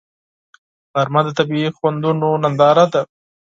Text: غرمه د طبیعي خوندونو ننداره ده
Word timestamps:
غرمه 0.93 1.21
د 1.25 1.29
طبیعي 1.37 1.69
خوندونو 1.77 2.29
ننداره 2.43 2.85
ده 2.93 3.01